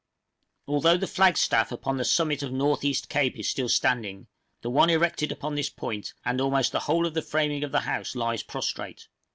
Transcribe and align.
Although 0.67 0.97
the 0.97 1.05
flag 1.05 1.37
staff 1.37 1.71
upon 1.71 1.97
the 1.97 2.03
summit 2.05 2.41
of 2.41 2.51
North 2.51 2.83
East 2.83 3.07
Cape 3.07 3.37
is 3.37 3.47
still 3.47 3.69
standing, 3.69 4.25
the 4.63 4.69
one 4.71 4.89
erected 4.89 5.31
upon 5.31 5.53
this 5.53 5.69
point 5.69 6.15
and 6.25 6.41
almost 6.41 6.71
the 6.71 6.79
whole 6.89 7.05
of 7.05 7.13
the 7.13 7.21
framing 7.21 7.63
of 7.63 7.71
the 7.71 7.81
house 7.81 8.15
lies 8.15 8.41
prostrate. 8.41 9.09